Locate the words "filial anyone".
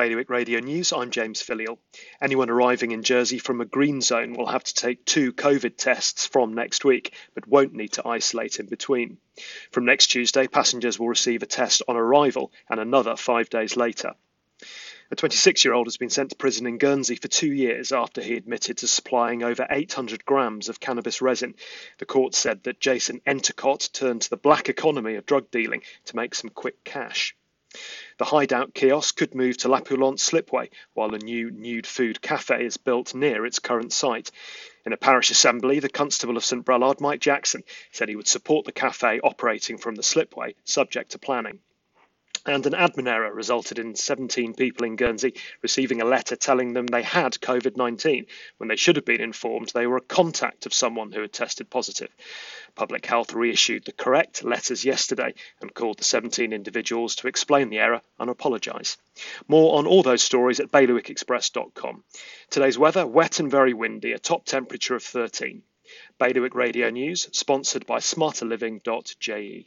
1.42-2.48